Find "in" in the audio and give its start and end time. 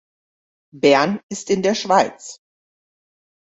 1.51-1.61